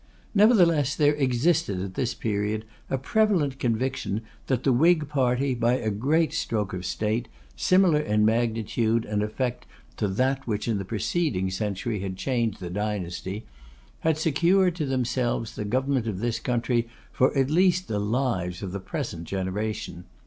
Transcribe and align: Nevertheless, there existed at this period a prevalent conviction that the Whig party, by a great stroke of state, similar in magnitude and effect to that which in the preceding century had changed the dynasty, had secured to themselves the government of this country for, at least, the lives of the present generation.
Nevertheless, 0.33 0.95
there 0.95 1.13
existed 1.13 1.79
at 1.79 1.93
this 1.93 2.15
period 2.15 2.65
a 2.89 2.97
prevalent 2.97 3.59
conviction 3.59 4.21
that 4.47 4.63
the 4.63 4.73
Whig 4.73 5.07
party, 5.07 5.53
by 5.53 5.73
a 5.73 5.91
great 5.91 6.33
stroke 6.33 6.73
of 6.73 6.87
state, 6.87 7.27
similar 7.55 7.99
in 7.99 8.25
magnitude 8.25 9.05
and 9.05 9.21
effect 9.21 9.67
to 9.97 10.07
that 10.07 10.47
which 10.47 10.67
in 10.67 10.79
the 10.79 10.85
preceding 10.85 11.51
century 11.51 11.99
had 11.99 12.17
changed 12.17 12.59
the 12.59 12.71
dynasty, 12.71 13.45
had 13.99 14.17
secured 14.17 14.73
to 14.77 14.87
themselves 14.87 15.53
the 15.53 15.65
government 15.65 16.07
of 16.07 16.17
this 16.17 16.39
country 16.39 16.87
for, 17.11 17.37
at 17.37 17.51
least, 17.51 17.87
the 17.87 17.99
lives 17.99 18.63
of 18.63 18.71
the 18.71 18.79
present 18.79 19.25
generation. 19.25 20.05